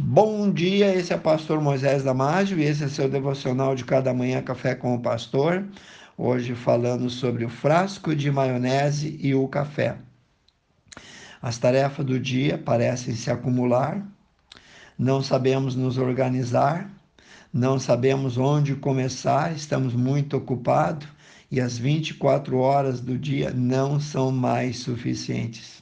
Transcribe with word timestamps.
Bom 0.00 0.52
dia, 0.52 0.94
esse 0.94 1.12
é 1.12 1.16
o 1.16 1.20
pastor 1.20 1.60
Moisés 1.60 2.04
Damásio 2.04 2.56
e 2.56 2.62
esse 2.62 2.84
é 2.84 2.88
seu 2.88 3.08
devocional 3.08 3.74
de 3.74 3.84
cada 3.84 4.14
manhã 4.14 4.40
Café 4.40 4.76
com 4.76 4.94
o 4.94 5.00
Pastor. 5.00 5.66
Hoje 6.16 6.54
falando 6.54 7.10
sobre 7.10 7.44
o 7.44 7.48
frasco 7.48 8.14
de 8.14 8.30
maionese 8.30 9.18
e 9.20 9.34
o 9.34 9.48
café. 9.48 9.96
As 11.42 11.58
tarefas 11.58 12.06
do 12.06 12.16
dia 12.16 12.56
parecem 12.56 13.12
se 13.12 13.28
acumular, 13.28 14.00
não 14.96 15.20
sabemos 15.20 15.74
nos 15.74 15.98
organizar, 15.98 16.88
não 17.52 17.76
sabemos 17.76 18.38
onde 18.38 18.76
começar, 18.76 19.52
estamos 19.52 19.94
muito 19.94 20.36
ocupados 20.36 21.08
e 21.50 21.60
as 21.60 21.76
24 21.76 22.56
horas 22.56 23.00
do 23.00 23.18
dia 23.18 23.50
não 23.50 23.98
são 23.98 24.30
mais 24.30 24.78
suficientes. 24.78 25.77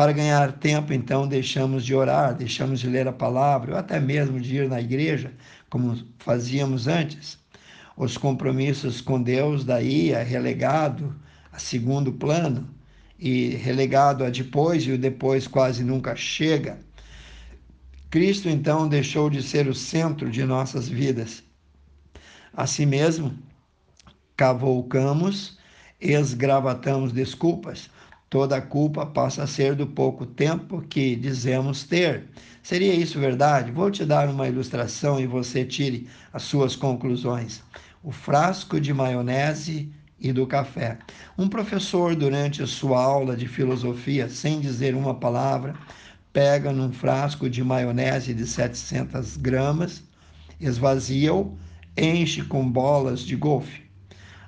Para 0.00 0.12
ganhar 0.12 0.52
tempo, 0.52 0.94
então, 0.94 1.28
deixamos 1.28 1.84
de 1.84 1.94
orar, 1.94 2.34
deixamos 2.34 2.80
de 2.80 2.88
ler 2.88 3.06
a 3.06 3.12
palavra, 3.12 3.72
ou 3.72 3.78
até 3.78 4.00
mesmo 4.00 4.40
de 4.40 4.56
ir 4.56 4.66
na 4.66 4.80
igreja, 4.80 5.30
como 5.68 5.94
fazíamos 6.18 6.88
antes. 6.88 7.38
Os 7.98 8.16
compromissos 8.16 9.02
com 9.02 9.22
Deus 9.22 9.62
daí 9.62 10.12
é 10.12 10.22
relegado 10.22 11.14
a 11.52 11.58
segundo 11.58 12.14
plano 12.14 12.66
e 13.18 13.50
relegado 13.56 14.24
a 14.24 14.30
depois 14.30 14.84
e 14.84 14.92
o 14.92 14.96
depois 14.96 15.46
quase 15.46 15.84
nunca 15.84 16.16
chega. 16.16 16.78
Cristo 18.08 18.48
então 18.48 18.88
deixou 18.88 19.28
de 19.28 19.42
ser 19.42 19.68
o 19.68 19.74
centro 19.74 20.30
de 20.30 20.44
nossas 20.44 20.88
vidas. 20.88 21.44
Assim 22.54 22.86
mesmo, 22.86 23.34
cavalcamos, 24.34 25.58
esgravatamos 26.00 27.12
desculpas, 27.12 27.90
toda 28.30 28.56
a 28.56 28.62
culpa 28.62 29.04
passa 29.04 29.42
a 29.42 29.46
ser 29.46 29.74
do 29.74 29.88
pouco 29.88 30.24
tempo 30.24 30.80
que 30.82 31.16
dizemos 31.16 31.82
ter. 31.82 32.28
Seria 32.62 32.94
isso 32.94 33.18
verdade? 33.18 33.72
Vou 33.72 33.90
te 33.90 34.04
dar 34.04 34.28
uma 34.28 34.46
ilustração 34.46 35.18
e 35.20 35.26
você 35.26 35.64
tire 35.64 36.06
as 36.32 36.44
suas 36.44 36.76
conclusões. 36.76 37.60
O 38.04 38.12
frasco 38.12 38.80
de 38.80 38.94
maionese 38.94 39.92
e 40.20 40.32
do 40.32 40.46
café. 40.46 40.98
Um 41.36 41.48
professor, 41.48 42.14
durante 42.14 42.64
sua 42.68 43.02
aula 43.02 43.36
de 43.36 43.48
filosofia, 43.48 44.28
sem 44.28 44.60
dizer 44.60 44.94
uma 44.94 45.14
palavra, 45.14 45.74
pega 46.32 46.72
num 46.72 46.92
frasco 46.92 47.50
de 47.50 47.64
maionese 47.64 48.32
de 48.32 48.46
700 48.46 49.38
gramas, 49.38 50.04
esvazia-o, 50.60 51.58
enche 51.96 52.44
com 52.44 52.70
bolas 52.70 53.20
de 53.20 53.34
golfe 53.34 53.89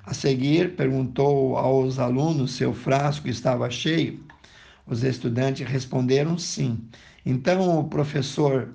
a 0.05 0.13
seguir, 0.13 0.75
perguntou 0.75 1.57
aos 1.57 1.97
alunos 1.97 2.51
se 2.51 2.65
o 2.65 2.73
frasco 2.73 3.29
estava 3.29 3.69
cheio. 3.69 4.23
Os 4.85 5.03
estudantes 5.03 5.67
responderam 5.67 6.37
sim. 6.37 6.77
Então 7.25 7.79
o 7.79 7.85
professor 7.85 8.69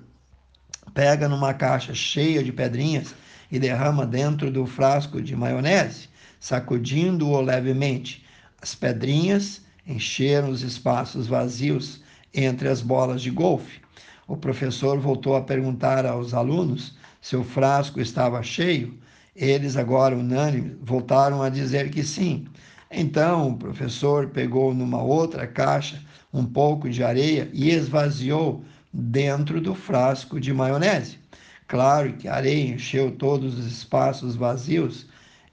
pega 0.93 1.29
numa 1.29 1.53
caixa 1.53 1.93
cheia 1.93 2.43
de 2.43 2.51
pedrinhas 2.51 3.13
e 3.51 3.59
derrama 3.59 4.05
dentro 4.05 4.51
do 4.51 4.65
frasco 4.65 5.21
de 5.21 5.35
maionese, 5.35 6.09
sacudindo-o 6.39 7.39
levemente. 7.41 8.25
As 8.61 8.73
pedrinhas 8.73 9.61
encheram 9.85 10.49
os 10.49 10.63
espaços 10.63 11.27
vazios 11.27 12.01
entre 12.33 12.67
as 12.67 12.81
bolas 12.81 13.21
de 13.21 13.29
golfe. 13.29 13.81
O 14.27 14.35
professor 14.35 14.99
voltou 14.99 15.35
a 15.35 15.41
perguntar 15.41 16.05
aos 16.05 16.33
alunos 16.33 16.97
se 17.21 17.35
o 17.35 17.43
frasco 17.43 17.99
estava 17.99 18.41
cheio. 18.43 18.97
Eles, 19.35 19.77
agora 19.77 20.15
unânimes, 20.15 20.75
voltaram 20.81 21.41
a 21.41 21.49
dizer 21.49 21.89
que 21.89 22.03
sim. 22.03 22.47
Então 22.91 23.49
o 23.51 23.57
professor 23.57 24.27
pegou 24.29 24.73
numa 24.73 25.01
outra 25.01 25.45
caixa 25.45 26.01
um 26.33 26.45
pouco 26.45 26.89
de 26.89 27.03
areia 27.03 27.49
e 27.53 27.69
esvaziou 27.69 28.63
dentro 28.91 29.61
do 29.61 29.75
frasco 29.75 30.39
de 30.39 30.53
maionese. 30.53 31.19
Claro 31.67 32.13
que 32.13 32.27
a 32.27 32.35
areia 32.35 32.73
encheu 32.73 33.11
todos 33.11 33.59
os 33.59 33.65
espaços 33.65 34.35
vazios. 34.35 35.07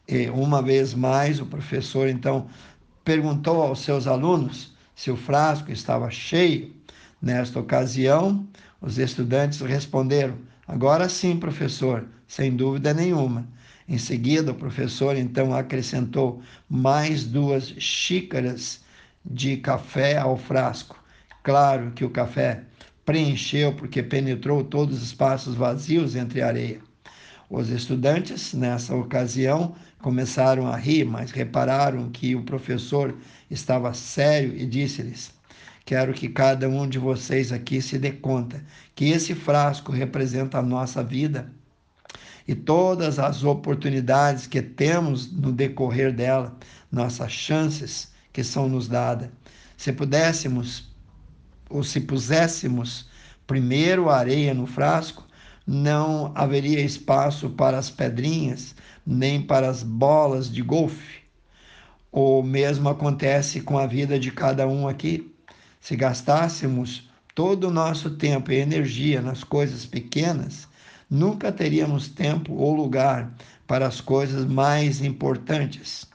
E 0.09 0.29
uma 0.31 0.63
vez 0.63 0.95
mais, 0.95 1.41
o 1.41 1.47
professor 1.47 2.09
então 2.09 2.47
perguntou 3.05 3.62
aos 3.62 3.81
seus 3.81 4.06
alunos 4.06 4.75
se 4.95 5.11
o 5.11 5.17
frasco 5.17 5.71
estava 5.71 6.11
cheio. 6.11 6.75
Nesta 7.21 7.61
ocasião, 7.61 8.47
os 8.81 8.99
estudantes 8.99 9.61
responderam: 9.61 10.39
Agora 10.67 11.09
sim, 11.09 11.37
professor, 11.37 12.06
sem 12.27 12.56
dúvida 12.56 12.95
nenhuma. 12.95 13.47
Em 13.89 13.99
seguida, 13.99 14.51
o 14.51 14.55
professor 14.55 15.17
então 15.17 15.55
acrescentou 15.55 16.43
mais 16.69 17.25
duas 17.25 17.69
xícaras 17.79 18.81
de 19.25 19.57
café 19.59 20.17
ao 20.17 20.37
frasco. 20.37 21.03
Claro 21.43 21.93
que 21.93 22.05
o 22.05 22.11
café 22.11 22.65
preencheu 23.05 23.73
porque 23.73 24.03
penetrou 24.03 24.65
todos 24.65 24.99
os 24.99 25.05
espaços 25.05 25.55
vazios 25.55 26.17
entre 26.17 26.43
areia. 26.43 26.81
Os 27.49 27.71
estudantes, 27.71 28.53
nessa 28.53 28.93
ocasião, 28.97 29.77
começaram 30.01 30.67
a 30.67 30.77
rir, 30.77 31.05
mas 31.05 31.31
repararam 31.31 32.11
que 32.11 32.35
o 32.35 32.43
professor 32.43 33.17
estava 33.49 33.95
sério 33.95 34.53
e 34.57 34.67
disse-lhes: 34.67 35.33
Quero 35.85 36.13
que 36.13 36.29
cada 36.29 36.69
um 36.69 36.89
de 36.89 36.99
vocês 36.99 37.53
aqui 37.53 37.81
se 37.81 37.97
dê 37.97 38.11
conta 38.11 38.65
que 38.97 39.11
esse 39.11 39.33
frasco 39.33 39.93
representa 39.93 40.59
a 40.59 40.63
nossa 40.63 41.05
vida 41.05 41.53
e 42.47 42.55
todas 42.55 43.19
as 43.19 43.43
oportunidades 43.43 44.47
que 44.47 44.62
temos 44.62 45.31
no 45.33 45.53
decorrer 45.53 46.12
dela, 46.12 46.57
nossas 46.91 47.33
chances 47.33 48.12
que 48.33 48.45
são 48.45 48.69
nos 48.69 48.87
dadas. 48.87 49.29
Se 49.77 49.93
pudéssemos, 49.93 50.89
ou 51.69 51.83
se 51.83 52.01
puséssemos 52.01 53.09
primeiro 53.47 54.09
a 54.09 54.17
areia 54.19 54.55
no 54.55 54.67
frasco, 54.67 55.27
não 55.67 56.31
haveria 56.35 56.81
espaço 56.81 57.51
para 57.51 57.79
as 57.79 57.91
pedrinhas, 57.91 58.75
nem 59.05 59.43
para 59.43 59.69
as 59.69 59.83
bolas 59.83 60.51
de 60.51 60.62
golfe. 60.62 61.23
O 62.12 62.43
mesmo 62.43 62.89
acontece 62.89 63.61
com 63.61 63.77
a 63.77 63.87
vida 63.87 64.19
de 64.19 64.31
cada 64.31 64.67
um 64.67 64.87
aqui. 64.87 65.35
Se 65.81 65.97
gastássemos 65.97 67.11
todo 67.35 67.65
o 67.69 67.71
nosso 67.71 68.11
tempo 68.11 68.53
e 68.53 68.56
energia 68.56 69.21
nas 69.21 69.45
coisas 69.45 69.85
pequenas, 69.85 70.69
nunca 71.11 71.53
teríamos 71.53 72.09
tempo 72.09 72.55
ou 72.55 72.75
lugar 72.75 73.34
para 73.67 73.87
as 73.87 74.00
coisas 74.00 74.44
mais 74.44 75.03
importantes. 75.03 76.06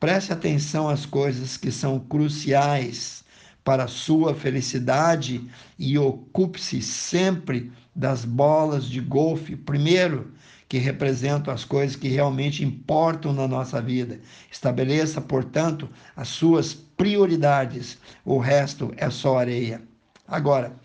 Preste 0.00 0.32
atenção 0.32 0.88
às 0.88 1.04
coisas 1.04 1.56
que 1.56 1.72
são 1.72 1.98
cruciais 1.98 3.24
para 3.64 3.84
a 3.84 3.88
sua 3.88 4.34
felicidade 4.34 5.46
e 5.78 5.98
ocupe-se 5.98 6.80
sempre 6.80 7.72
das 7.94 8.24
bolas 8.24 8.84
de 8.88 9.00
golfe, 9.00 9.56
primeiro, 9.56 10.32
que 10.68 10.78
representam 10.78 11.52
as 11.52 11.64
coisas 11.64 11.96
que 11.96 12.08
realmente 12.08 12.62
importam 12.62 13.32
na 13.32 13.48
nossa 13.48 13.80
vida. 13.82 14.20
Estabeleça, 14.50 15.20
portanto, 15.20 15.88
as 16.14 16.28
suas 16.28 16.74
prioridades. 16.74 17.98
O 18.24 18.38
resto 18.38 18.92
é 18.96 19.10
só 19.10 19.38
areia. 19.38 19.82
Agora, 20.26 20.76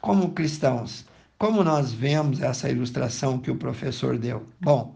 como 0.00 0.32
cristãos, 0.32 1.04
como 1.42 1.64
nós 1.64 1.92
vemos 1.92 2.40
essa 2.40 2.70
ilustração 2.70 3.36
que 3.36 3.50
o 3.50 3.56
professor 3.56 4.16
deu? 4.16 4.46
Bom, 4.60 4.94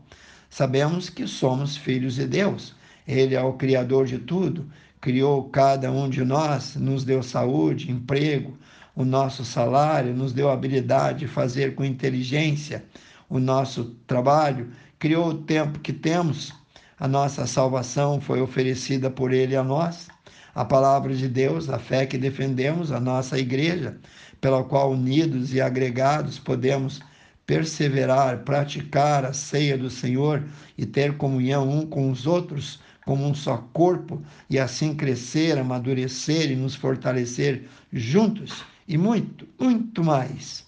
sabemos 0.49 1.11
que 1.11 1.27
somos 1.27 1.77
filhos 1.77 2.15
de 2.15 2.25
Deus. 2.25 2.73
Ele 3.05 3.35
é 3.35 3.43
o 3.43 3.55
Criador 3.55 4.07
de 4.07 4.17
tudo, 4.17 4.71
criou 5.01 5.49
cada 5.49 5.91
um 5.91 6.09
de 6.09 6.25
nós, 6.25 6.77
nos 6.77 7.03
deu 7.03 7.21
saúde, 7.21 7.91
emprego, 7.91 8.57
o 8.95 9.05
nosso 9.05 9.45
salário, 9.45 10.15
nos 10.15 10.33
deu 10.33 10.49
habilidade 10.49 11.19
de 11.19 11.27
fazer 11.27 11.75
com 11.75 11.85
inteligência 11.85 12.85
o 13.29 13.41
nosso 13.41 13.97
trabalho, 14.07 14.71
criou 15.01 15.31
o 15.31 15.39
tempo 15.39 15.81
que 15.81 15.93
temos. 15.93 16.55
A 16.97 17.09
nossa 17.09 17.45
salvação 17.45 18.21
foi 18.21 18.41
oferecida 18.41 19.11
por 19.11 19.33
Ele 19.33 19.57
a 19.57 19.65
nós. 19.65 20.07
A 20.55 20.65
palavra 20.65 21.13
de 21.13 21.27
Deus, 21.27 21.69
a 21.69 21.81
fé 21.81 22.07
que 22.07 22.17
defendemos, 22.17 22.93
a 22.93 23.01
nossa 23.01 23.37
igreja, 23.37 23.99
pela 24.41 24.65
qual 24.65 24.93
unidos 24.93 25.55
e 25.55 25.61
agregados 25.61 26.39
podemos 26.39 27.01
perseverar, 27.47 28.39
praticar 28.39 29.25
a 29.25 29.33
ceia 29.33 29.79
do 29.79 29.89
Senhor 29.89 30.43
e 30.77 30.85
ter 30.85 31.17
comunhão 31.17 31.69
um 31.69 31.87
com 31.87 32.11
os 32.11 32.27
outros 32.27 32.81
como 33.05 33.25
um 33.25 33.35
só 33.35 33.59
corpo 33.73 34.21
e 34.51 34.59
assim 34.59 34.95
crescer, 34.95 35.57
amadurecer 35.57 36.51
e 36.51 36.57
nos 36.57 36.75
fortalecer 36.75 37.69
juntos 37.93 38.65
e 38.89 38.99
muito, 38.99 39.47
muito 39.61 40.03
mais. 40.03 40.67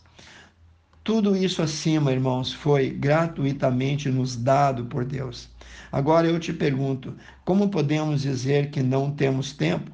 Tudo 1.02 1.34
isso 1.34 1.62
acima, 1.62 2.12
irmãos, 2.12 2.52
foi 2.52 2.90
gratuitamente 2.90 4.08
nos 4.08 4.36
dado 4.36 4.84
por 4.84 5.04
Deus. 5.04 5.48
Agora 5.90 6.28
eu 6.28 6.38
te 6.38 6.52
pergunto, 6.52 7.14
como 7.44 7.70
podemos 7.70 8.22
dizer 8.22 8.70
que 8.70 8.82
não 8.82 9.10
temos 9.10 9.52
tempo? 9.52 9.90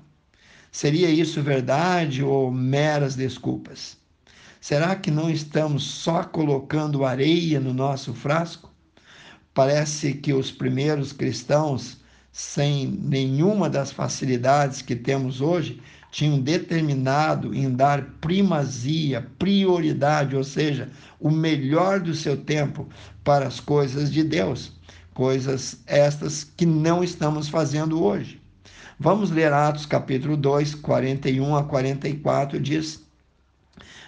Seria 0.75 1.09
isso 1.09 1.41
verdade 1.41 2.25
ou 2.25 2.50
meras 2.50 3.15
desculpas? 3.15 3.97
Será 4.61 4.97
que 4.97 5.09
não 5.09 5.31
estamos 5.31 5.85
só 5.85 6.25
colocando 6.25 7.05
areia 7.05 7.61
no 7.61 7.73
nosso 7.73 8.12
frasco? 8.12 8.73
Parece 9.55 10.15
que 10.15 10.32
os 10.32 10.50
primeiros 10.50 11.12
cristãos, 11.12 11.99
sem 12.32 12.88
nenhuma 12.88 13.71
das 13.71 13.93
facilidades 13.93 14.82
que 14.82 14.97
temos 14.97 15.41
hoje, 15.41 15.81
tinham 16.11 16.41
determinado 16.41 17.55
em 17.55 17.70
dar 17.70 18.03
primazia, 18.20 19.25
prioridade, 19.38 20.35
ou 20.35 20.43
seja, 20.43 20.91
o 21.20 21.31
melhor 21.31 22.00
do 22.00 22.17
seu 22.17 22.37
tempo 22.37 22.88
para 23.23 23.47
as 23.47 23.61
coisas 23.61 24.12
de 24.12 24.25
Deus, 24.25 24.73
coisas 25.15 25.85
estas 25.87 26.43
que 26.43 26.67
não 26.67 27.05
estamos 27.05 27.49
fazendo 27.49 28.03
hoje. 28.03 28.44
Vamos 28.99 29.29
ler 29.29 29.52
Atos 29.52 29.87
capítulo 29.87 30.37
2, 30.37 30.76
41 30.76 31.56
a 31.56 31.64
44, 31.64 32.61
diz: 32.61 33.02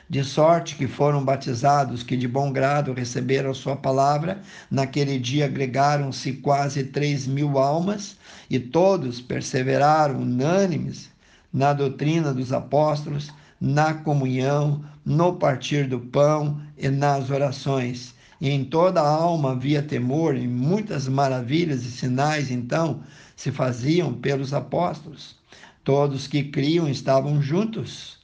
De 0.08 0.22
sorte 0.22 0.76
que 0.76 0.86
foram 0.86 1.24
batizados 1.24 2.04
que 2.04 2.16
de 2.16 2.28
bom 2.28 2.52
grado 2.52 2.92
receberam 2.92 3.52
sua 3.52 3.74
palavra, 3.74 4.40
naquele 4.70 5.18
dia 5.18 5.46
agregaram-se 5.46 6.34
quase 6.34 6.84
três 6.84 7.26
mil 7.26 7.58
almas, 7.58 8.16
e 8.48 8.60
todos 8.60 9.20
perseveraram 9.20 10.20
unânimes 10.20 11.10
na 11.52 11.72
doutrina 11.72 12.32
dos 12.32 12.52
apóstolos, 12.52 13.32
na 13.60 13.92
comunhão, 13.92 14.84
no 15.04 15.34
partir 15.34 15.88
do 15.88 15.98
pão 15.98 16.60
e 16.78 16.88
nas 16.88 17.28
orações. 17.28 18.14
E 18.40 18.50
em 18.50 18.64
toda 18.64 19.00
a 19.00 19.08
alma 19.08 19.52
havia 19.52 19.82
temor, 19.82 20.36
e 20.36 20.46
muitas 20.46 21.08
maravilhas 21.08 21.84
e 21.84 21.90
sinais 21.90 22.50
então 22.50 23.02
se 23.34 23.50
faziam 23.50 24.12
pelos 24.12 24.52
apóstolos. 24.52 25.36
Todos 25.84 26.26
que 26.26 26.44
criam 26.44 26.88
estavam 26.88 27.40
juntos 27.40 28.18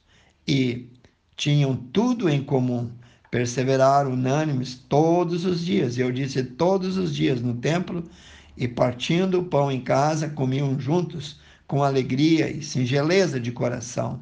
e 0.47 0.89
tinham 1.37 1.77
tudo 1.77 2.29
em 2.29 2.43
comum. 2.43 2.91
Perseveraram 3.31 4.13
unânimes 4.13 4.75
todos 4.89 5.45
os 5.45 5.65
dias. 5.65 5.97
Eu 5.97 6.13
disse 6.13 6.43
todos 6.43 6.97
os 6.97 7.15
dias 7.15 7.41
no 7.41 7.55
templo 7.55 8.05
e 8.57 8.69
partindo 8.69 9.41
o 9.41 9.45
pão 9.45 9.73
em 9.73 9.81
casa, 9.81 10.29
comiam 10.29 10.79
juntos 10.79 11.41
com 11.67 11.83
alegria 11.83 12.51
e 12.51 12.63
singeleza 12.63 13.41
de 13.41 13.51
coração. 13.51 14.21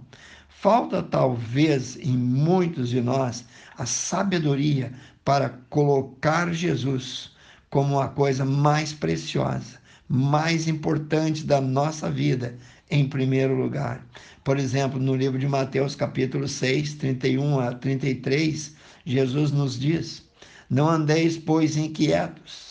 Falta 0.49 1.03
talvez 1.03 1.97
em 1.97 2.17
muitos 2.17 2.91
de 2.91 3.01
nós 3.01 3.45
a 3.77 3.87
sabedoria 3.87 4.93
para 5.25 5.51
colocar 5.69 6.53
Jesus 6.53 7.33
como 7.69 8.01
a 8.01 8.09
coisa 8.09 8.45
mais 8.45 8.93
preciosa, 8.93 9.79
mais 10.09 10.67
importante 10.67 11.45
da 11.45 11.61
nossa 11.61 12.11
vida 12.11 12.57
em 12.91 13.09
primeiro 13.09 13.55
lugar. 13.55 14.05
Por 14.43 14.59
exemplo, 14.59 14.99
no 14.99 15.15
livro 15.15 15.39
de 15.39 15.47
Mateus, 15.47 15.95
capítulo 15.95 16.49
6, 16.49 16.95
31 16.95 17.61
a 17.61 17.75
33, 17.75 18.75
Jesus 19.05 19.53
nos 19.53 19.79
diz: 19.79 20.25
Não 20.69 20.89
andeis, 20.89 21.37
pois, 21.37 21.77
inquietos. 21.77 22.71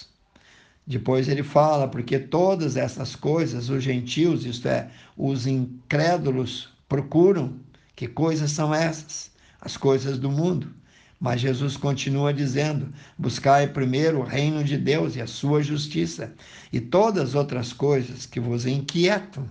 Depois 0.86 1.30
ele 1.30 1.44
fala, 1.44 1.88
porque 1.88 2.18
todas 2.18 2.76
essas 2.76 3.16
coisas 3.16 3.70
os 3.70 3.84
gentios, 3.84 4.44
isto 4.44 4.68
é, 4.68 4.90
os 5.16 5.46
incrédulos, 5.46 6.70
procuram. 6.88 7.60
Que 7.96 8.08
coisas 8.08 8.52
são 8.52 8.74
essas? 8.74 9.30
As 9.62 9.78
coisas 9.78 10.18
do 10.18 10.32
mundo. 10.32 10.74
Mas 11.20 11.42
Jesus 11.42 11.76
continua 11.76 12.34
dizendo: 12.34 12.94
buscai 13.18 13.68
primeiro 13.68 14.20
o 14.20 14.24
reino 14.24 14.64
de 14.64 14.78
Deus 14.78 15.16
e 15.16 15.22
a 15.22 15.28
sua 15.28 15.62
justiça, 15.62 16.34
e 16.72 16.80
todas 16.80 17.30
as 17.30 17.36
outras 17.36 17.74
coisas 17.74 18.26
que 18.26 18.40
vos 18.40 18.66
inquietam 18.66 19.46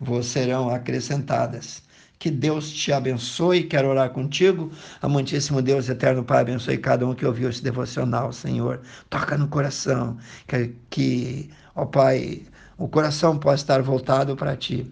vos 0.00 0.26
serão 0.26 0.68
acrescentadas. 0.68 1.82
Que 2.18 2.30
Deus 2.30 2.70
te 2.72 2.92
abençoe. 2.92 3.64
Quero 3.64 3.88
orar 3.88 4.10
contigo. 4.10 4.70
Amantíssimo 5.02 5.60
Deus, 5.60 5.88
eterno 5.88 6.24
Pai, 6.24 6.40
abençoe 6.40 6.78
cada 6.78 7.06
um 7.06 7.14
que 7.14 7.26
ouviu 7.26 7.50
esse 7.50 7.62
devocional, 7.62 8.32
Senhor. 8.32 8.80
Toca 9.10 9.36
no 9.36 9.48
coração. 9.48 10.16
Que, 10.46 10.74
que 10.88 11.50
ó 11.74 11.84
Pai, 11.84 12.42
o 12.78 12.88
coração 12.88 13.38
possa 13.38 13.56
estar 13.62 13.82
voltado 13.82 14.34
para 14.34 14.56
Ti. 14.56 14.90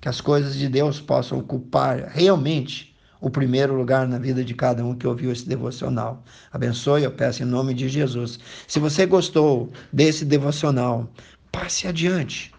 Que 0.00 0.08
as 0.08 0.20
coisas 0.20 0.56
de 0.56 0.68
Deus 0.68 1.00
possam 1.00 1.38
ocupar 1.38 2.08
realmente 2.08 2.95
o 3.20 3.30
primeiro 3.30 3.74
lugar 3.74 4.06
na 4.06 4.18
vida 4.18 4.44
de 4.44 4.54
cada 4.54 4.84
um 4.84 4.94
que 4.94 5.06
ouviu 5.06 5.32
esse 5.32 5.48
devocional. 5.48 6.22
Abençoe, 6.52 7.04
eu 7.04 7.10
peço 7.10 7.42
em 7.42 7.46
nome 7.46 7.74
de 7.74 7.88
Jesus. 7.88 8.38
Se 8.66 8.78
você 8.78 9.06
gostou 9.06 9.70
desse 9.92 10.24
devocional, 10.24 11.08
passe 11.50 11.86
adiante. 11.86 12.52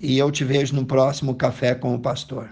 E 0.00 0.18
eu 0.18 0.30
te 0.30 0.44
vejo 0.44 0.74
no 0.74 0.84
próximo 0.84 1.34
Café 1.34 1.74
com 1.74 1.94
o 1.94 2.00
Pastor. 2.00 2.50